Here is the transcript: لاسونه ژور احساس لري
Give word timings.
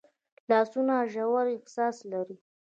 لاسونه 0.49 0.95
ژور 1.13 1.45
احساس 1.55 1.97
لري 2.11 2.37